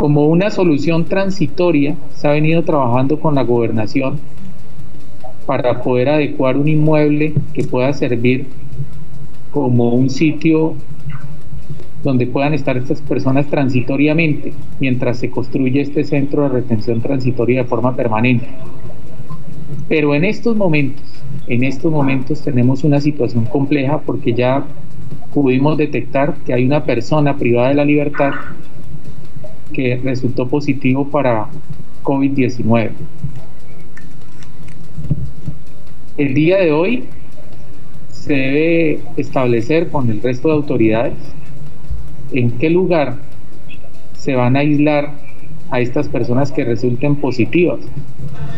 Como 0.00 0.24
una 0.28 0.48
solución 0.48 1.04
transitoria, 1.04 1.94
se 2.14 2.26
ha 2.26 2.30
venido 2.30 2.64
trabajando 2.64 3.20
con 3.20 3.34
la 3.34 3.42
gobernación 3.42 4.18
para 5.44 5.82
poder 5.82 6.08
adecuar 6.08 6.56
un 6.56 6.68
inmueble 6.68 7.34
que 7.52 7.64
pueda 7.64 7.92
servir 7.92 8.46
como 9.50 9.90
un 9.90 10.08
sitio 10.08 10.72
donde 12.02 12.26
puedan 12.26 12.54
estar 12.54 12.78
estas 12.78 13.02
personas 13.02 13.48
transitoriamente 13.48 14.54
mientras 14.80 15.18
se 15.18 15.28
construye 15.28 15.82
este 15.82 16.02
centro 16.04 16.44
de 16.44 16.48
retención 16.48 17.02
transitoria 17.02 17.64
de 17.64 17.68
forma 17.68 17.94
permanente. 17.94 18.46
Pero 19.86 20.14
en 20.14 20.24
estos 20.24 20.56
momentos, 20.56 21.04
en 21.46 21.62
estos 21.62 21.92
momentos 21.92 22.40
tenemos 22.40 22.84
una 22.84 23.02
situación 23.02 23.44
compleja 23.44 24.00
porque 24.00 24.32
ya 24.32 24.64
pudimos 25.34 25.76
detectar 25.76 26.36
que 26.46 26.54
hay 26.54 26.64
una 26.64 26.84
persona 26.84 27.36
privada 27.36 27.68
de 27.68 27.74
la 27.74 27.84
libertad 27.84 28.30
que 29.70 30.00
resultó 30.02 30.48
positivo 30.48 31.08
para 31.08 31.48
COVID-19. 32.02 32.90
El 36.16 36.34
día 36.34 36.58
de 36.58 36.72
hoy 36.72 37.04
se 38.10 38.34
debe 38.34 39.00
establecer 39.16 39.88
con 39.88 40.10
el 40.10 40.20
resto 40.20 40.48
de 40.48 40.54
autoridades 40.54 41.14
en 42.32 42.50
qué 42.52 42.70
lugar 42.70 43.16
se 44.18 44.34
van 44.34 44.56
a 44.56 44.60
aislar 44.60 45.14
a 45.70 45.80
estas 45.80 46.08
personas 46.08 46.52
que 46.52 46.64
resulten 46.64 47.16
positivas, 47.16 47.80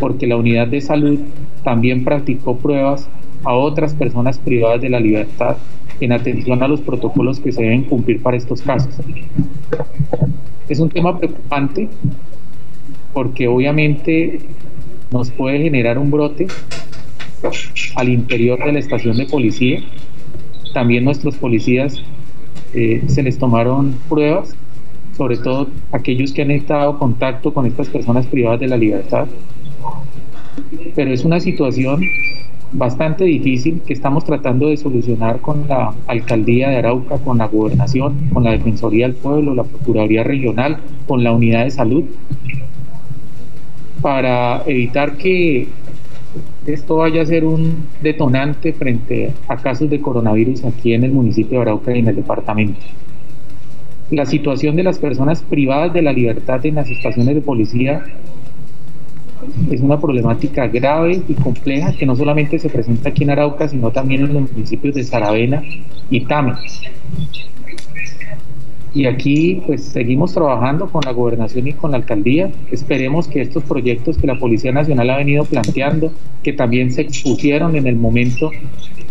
porque 0.00 0.26
la 0.26 0.36
unidad 0.36 0.66
de 0.66 0.80
salud 0.80 1.20
también 1.62 2.04
practicó 2.04 2.56
pruebas 2.56 3.08
a 3.44 3.54
otras 3.54 3.94
personas 3.94 4.38
privadas 4.38 4.80
de 4.80 4.90
la 4.90 5.00
libertad 5.00 5.56
en 6.00 6.12
atención 6.12 6.62
a 6.62 6.68
los 6.68 6.80
protocolos 6.80 7.38
que 7.38 7.52
se 7.52 7.62
deben 7.62 7.84
cumplir 7.84 8.20
para 8.22 8.36
estos 8.36 8.62
casos. 8.62 8.94
Es 10.72 10.80
un 10.80 10.88
tema 10.88 11.18
preocupante 11.18 11.86
porque 13.12 13.46
obviamente 13.46 14.40
nos 15.10 15.30
puede 15.30 15.58
generar 15.58 15.98
un 15.98 16.10
brote 16.10 16.46
al 17.96 18.08
interior 18.08 18.58
de 18.64 18.72
la 18.72 18.78
estación 18.78 19.18
de 19.18 19.26
policía. 19.26 19.82
También 20.72 21.04
nuestros 21.04 21.36
policías 21.36 22.02
eh, 22.72 23.02
se 23.06 23.22
les 23.22 23.36
tomaron 23.36 23.96
pruebas, 24.08 24.56
sobre 25.14 25.36
todo 25.36 25.68
aquellos 25.92 26.32
que 26.32 26.40
han 26.40 26.50
estado 26.50 26.92
en 26.92 26.96
contacto 26.96 27.52
con 27.52 27.66
estas 27.66 27.90
personas 27.90 28.24
privadas 28.24 28.60
de 28.60 28.68
la 28.68 28.78
libertad. 28.78 29.26
Pero 30.94 31.12
es 31.12 31.22
una 31.26 31.38
situación 31.38 32.00
bastante 32.72 33.24
difícil 33.24 33.82
que 33.86 33.92
estamos 33.92 34.24
tratando 34.24 34.68
de 34.68 34.76
solucionar 34.76 35.40
con 35.40 35.68
la 35.68 35.92
alcaldía 36.06 36.70
de 36.70 36.76
Arauca, 36.76 37.18
con 37.18 37.38
la 37.38 37.46
gobernación, 37.46 38.30
con 38.32 38.44
la 38.44 38.52
Defensoría 38.52 39.06
del 39.06 39.16
Pueblo, 39.16 39.54
la 39.54 39.64
Procuraduría 39.64 40.24
Regional, 40.24 40.78
con 41.06 41.22
la 41.22 41.32
unidad 41.32 41.64
de 41.64 41.70
salud, 41.70 42.04
para 44.00 44.62
evitar 44.66 45.16
que 45.16 45.68
esto 46.66 46.96
vaya 46.96 47.22
a 47.22 47.26
ser 47.26 47.44
un 47.44 47.84
detonante 48.02 48.72
frente 48.72 49.32
a 49.48 49.56
casos 49.56 49.90
de 49.90 50.00
coronavirus 50.00 50.64
aquí 50.64 50.94
en 50.94 51.04
el 51.04 51.12
municipio 51.12 51.58
de 51.58 51.62
Arauca 51.62 51.94
y 51.94 52.00
en 52.00 52.08
el 52.08 52.16
departamento. 52.16 52.80
La 54.10 54.26
situación 54.26 54.76
de 54.76 54.82
las 54.82 54.98
personas 54.98 55.42
privadas 55.42 55.92
de 55.92 56.02
la 56.02 56.12
libertad 56.12 56.64
en 56.66 56.76
las 56.76 56.90
estaciones 56.90 57.34
de 57.34 57.40
policía 57.40 58.04
es 59.70 59.80
una 59.80 60.00
problemática 60.00 60.66
grave 60.68 61.22
y 61.28 61.34
compleja 61.34 61.92
que 61.92 62.06
no 62.06 62.16
solamente 62.16 62.58
se 62.58 62.68
presenta 62.68 63.10
aquí 63.10 63.24
en 63.24 63.30
Arauca, 63.30 63.68
sino 63.68 63.90
también 63.90 64.24
en 64.24 64.34
los 64.34 64.52
municipios 64.52 64.94
de 64.94 65.04
Saravena 65.04 65.62
y 66.10 66.20
Tame. 66.24 66.54
Y 68.94 69.06
aquí 69.06 69.62
pues 69.66 69.84
seguimos 69.84 70.34
trabajando 70.34 70.86
con 70.86 71.02
la 71.04 71.12
gobernación 71.12 71.66
y 71.66 71.72
con 71.72 71.92
la 71.92 71.96
alcaldía. 71.96 72.50
Esperemos 72.70 73.26
que 73.26 73.40
estos 73.40 73.64
proyectos 73.64 74.18
que 74.18 74.26
la 74.26 74.38
Policía 74.38 74.70
Nacional 74.70 75.08
ha 75.08 75.16
venido 75.16 75.44
planteando, 75.44 76.12
que 76.42 76.52
también 76.52 76.92
se 76.92 77.00
expusieron 77.02 77.74
en 77.76 77.86
el 77.86 77.96
momento 77.96 78.50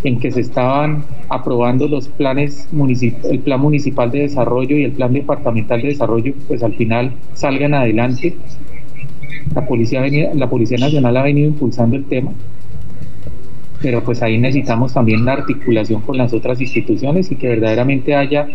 en 0.04 0.20
que 0.20 0.30
se 0.30 0.40
estaban 0.40 1.04
aprobando 1.28 1.88
los 1.88 2.08
planes 2.08 2.68
el 3.24 3.38
plan 3.40 3.60
municipal 3.60 4.10
de 4.10 4.20
desarrollo 4.20 4.76
y 4.76 4.84
el 4.84 4.92
plan 4.92 5.12
departamental 5.12 5.82
de 5.82 5.88
desarrollo, 5.88 6.34
pues 6.46 6.62
al 6.62 6.74
final 6.74 7.14
salgan 7.34 7.74
adelante 7.74 8.36
la 9.54 9.66
Policía, 9.66 10.02
la 10.34 10.48
Policía 10.48 10.78
Nacional 10.78 11.16
ha 11.16 11.22
venido 11.22 11.48
impulsando 11.48 11.96
el 11.96 12.04
tema, 12.04 12.32
pero 13.80 14.02
pues 14.04 14.22
ahí 14.22 14.38
necesitamos 14.38 14.94
también 14.94 15.24
la 15.24 15.34
articulación 15.34 16.02
con 16.02 16.16
las 16.16 16.32
otras 16.32 16.60
instituciones 16.60 17.30
y 17.30 17.36
que 17.36 17.48
verdaderamente 17.48 18.14
haya 18.14 18.48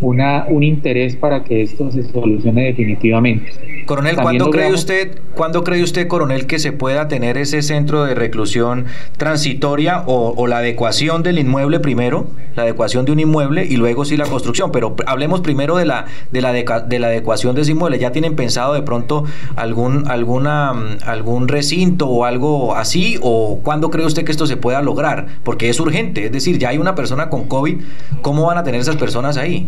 una, 0.00 0.46
un 0.48 0.62
interés 0.62 1.16
para 1.16 1.42
que 1.42 1.62
esto 1.62 1.90
se 1.90 2.04
solucione 2.04 2.64
definitivamente. 2.64 3.52
Coronel, 3.88 4.16
¿cuándo 4.16 4.50
cree 4.50 4.70
usted, 4.70 5.18
¿cuándo 5.34 5.64
cree 5.64 5.82
usted, 5.82 6.08
coronel, 6.08 6.46
que 6.46 6.58
se 6.58 6.72
pueda 6.72 7.08
tener 7.08 7.38
ese 7.38 7.62
centro 7.62 8.04
de 8.04 8.14
reclusión 8.14 8.84
transitoria 9.16 10.02
o, 10.04 10.46
la 10.46 10.58
adecuación 10.58 11.22
del 11.22 11.38
inmueble 11.38 11.80
primero, 11.80 12.26
la 12.54 12.64
adecuación 12.64 13.06
de 13.06 13.12
un 13.12 13.20
inmueble 13.20 13.64
y 13.64 13.78
luego 13.78 14.04
sí 14.04 14.18
la 14.18 14.26
construcción? 14.26 14.72
Pero 14.72 14.94
hablemos 15.06 15.40
primero 15.40 15.78
de 15.78 15.86
la 15.86 16.04
de 16.30 16.42
la, 16.42 16.52
de 16.52 16.98
la 16.98 17.06
adecuación 17.06 17.54
de 17.54 17.62
ese 17.62 17.72
inmueble. 17.72 17.98
¿Ya 17.98 18.12
tienen 18.12 18.36
pensado 18.36 18.74
de 18.74 18.82
pronto 18.82 19.24
algún 19.56 20.06
alguna 20.06 20.74
algún 21.06 21.48
recinto 21.48 22.08
o 22.08 22.26
algo 22.26 22.74
así 22.74 23.18
o 23.22 23.60
cuándo 23.62 23.88
cree 23.88 24.04
usted 24.04 24.22
que 24.22 24.32
esto 24.32 24.46
se 24.46 24.58
pueda 24.58 24.82
lograr? 24.82 25.28
Porque 25.44 25.70
es 25.70 25.80
urgente, 25.80 26.26
es 26.26 26.32
decir, 26.32 26.58
ya 26.58 26.68
hay 26.68 26.76
una 26.76 26.94
persona 26.94 27.30
con 27.30 27.48
COVID, 27.48 27.78
¿cómo 28.20 28.44
van 28.44 28.58
a 28.58 28.64
tener 28.64 28.82
esas 28.82 28.96
personas 28.96 29.38
ahí? 29.38 29.66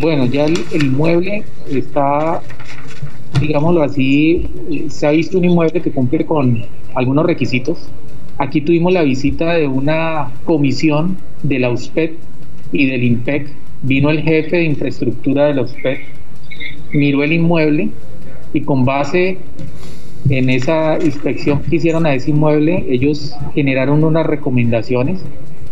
Bueno, 0.00 0.26
ya 0.26 0.44
el, 0.44 0.56
inmueble 0.72 1.42
está, 1.72 2.40
digámoslo 3.40 3.82
así, 3.82 4.46
se 4.90 5.08
ha 5.08 5.10
visto 5.10 5.38
un 5.38 5.44
inmueble 5.44 5.80
que 5.80 5.90
cumple 5.90 6.24
con 6.24 6.62
algunos 6.94 7.26
requisitos. 7.26 7.88
Aquí 8.38 8.60
tuvimos 8.60 8.92
la 8.92 9.02
visita 9.02 9.54
de 9.54 9.66
una 9.66 10.30
comisión 10.44 11.16
de 11.42 11.58
la 11.58 11.70
USPED 11.70 12.12
y 12.70 12.86
del 12.86 13.02
IMPEC. 13.02 13.48
Vino 13.82 14.10
el 14.10 14.22
jefe 14.22 14.58
de 14.58 14.64
infraestructura 14.66 15.46
de 15.46 15.54
la 15.54 15.62
USPED, 15.62 15.98
miró 16.92 17.24
el 17.24 17.32
inmueble 17.32 17.90
y 18.52 18.60
con 18.60 18.84
base 18.84 19.38
en 20.28 20.48
esa 20.48 20.96
inspección 21.04 21.60
que 21.62 21.74
hicieron 21.74 22.06
a 22.06 22.14
ese 22.14 22.30
inmueble, 22.30 22.86
ellos 22.88 23.34
generaron 23.52 24.04
unas 24.04 24.26
recomendaciones 24.26 25.20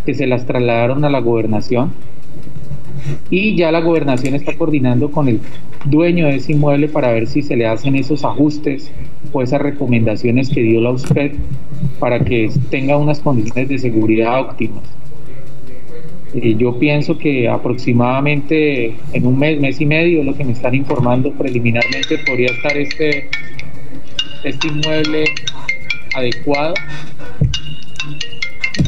que 0.04 0.14
se 0.14 0.26
las 0.26 0.46
trasladaron 0.46 1.04
a 1.04 1.10
la 1.10 1.20
gobernación 1.20 1.92
y 3.30 3.56
ya 3.56 3.70
la 3.72 3.80
gobernación 3.80 4.34
está 4.34 4.56
coordinando 4.56 5.10
con 5.10 5.28
el 5.28 5.40
dueño 5.84 6.26
de 6.26 6.36
ese 6.36 6.52
inmueble 6.52 6.88
para 6.88 7.12
ver 7.12 7.26
si 7.26 7.42
se 7.42 7.56
le 7.56 7.66
hacen 7.66 7.96
esos 7.96 8.24
ajustes 8.24 8.90
o 9.32 9.42
esas 9.42 9.60
recomendaciones 9.60 10.48
que 10.48 10.62
dio 10.62 10.80
la 10.80 10.90
USPED 10.90 11.32
para 11.98 12.20
que 12.20 12.50
tenga 12.70 12.96
unas 12.96 13.20
condiciones 13.20 13.68
de 13.68 13.78
seguridad 13.78 14.40
óptimas. 14.40 14.84
Eh, 16.34 16.54
yo 16.58 16.78
pienso 16.78 17.16
que 17.18 17.48
aproximadamente 17.48 18.96
en 19.12 19.26
un 19.26 19.38
mes, 19.38 19.60
mes 19.60 19.80
y 19.80 19.86
medio, 19.86 20.22
lo 20.22 20.34
que 20.36 20.44
me 20.44 20.52
están 20.52 20.74
informando 20.74 21.32
preliminarmente, 21.32 22.18
podría 22.26 22.48
estar 22.52 22.76
este, 22.76 23.30
este 24.44 24.68
inmueble 24.68 25.24
adecuado 26.14 26.74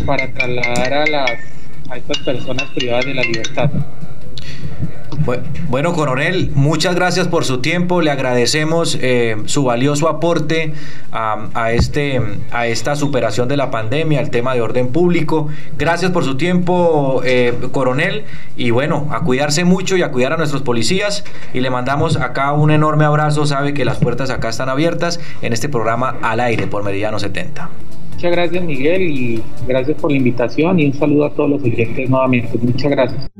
para 0.05 0.33
trasladar 0.33 0.93
a 0.93 1.07
las 1.07 1.59
a 1.91 1.97
estas 1.97 2.19
personas 2.19 2.65
privadas 2.75 3.07
de 3.07 3.15
la 3.15 3.23
libertad. 3.23 3.71
Bueno, 5.69 5.93
coronel, 5.93 6.51
muchas 6.55 6.95
gracias 6.95 7.29
por 7.29 7.45
su 7.45 7.59
tiempo. 7.61 8.01
Le 8.01 8.11
agradecemos 8.11 8.99
eh, 9.01 9.37
su 9.47 9.65
valioso 9.65 10.09
aporte 10.09 10.73
a, 11.13 11.73
este, 11.73 12.21
a 12.51 12.67
esta 12.67 12.97
superación 12.97 13.49
de 13.49 13.57
la 13.57 13.71
pandemia, 13.71 14.21
al 14.21 14.31
tema 14.31 14.55
de 14.55 14.61
orden 14.61 14.89
público. 14.89 15.49
Gracias 15.77 16.11
por 16.11 16.25
su 16.25 16.37
tiempo, 16.37 17.23
eh, 17.25 17.55
coronel. 17.73 18.25
Y 18.57 18.71
bueno, 18.71 19.09
a 19.11 19.21
cuidarse 19.21 19.65
mucho 19.65 19.97
y 19.97 20.03
a 20.03 20.11
cuidar 20.11 20.33
a 20.33 20.37
nuestros 20.37 20.63
policías. 20.63 21.25
Y 21.53 21.61
le 21.61 21.71
mandamos 21.71 22.17
acá 22.17 22.53
un 22.53 22.71
enorme 22.71 23.05
abrazo. 23.05 23.47
Sabe 23.47 23.75
que 23.75 23.85
las 23.85 23.99
puertas 23.99 24.31
acá 24.31 24.49
están 24.49 24.69
abiertas 24.69 25.21
en 25.43 25.53
este 25.53 25.69
programa 25.69 26.17
al 26.23 26.41
aire 26.41 26.67
por 26.67 26.83
Meridiano 26.85 27.19
70. 27.19 27.69
Muchas 28.19 28.33
gracias 28.33 28.65
Miguel 28.65 29.03
y 29.03 29.43
gracias 29.69 29.97
por 30.01 30.11
la 30.11 30.17
invitación 30.17 30.81
y 30.81 30.87
un 30.87 30.93
saludo 30.93 31.27
a 31.27 31.31
todos 31.31 31.51
los 31.51 31.63
oyentes 31.63 32.11
nuevamente. 32.11 32.59
Muchas 32.61 32.91
gracias. 32.91 33.31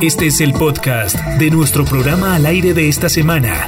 Este 0.00 0.28
es 0.28 0.40
el 0.40 0.54
podcast 0.54 1.18
de 1.38 1.50
nuestro 1.50 1.84
programa 1.84 2.34
al 2.34 2.46
aire 2.46 2.72
de 2.72 2.88
esta 2.88 3.10
semana. 3.10 3.66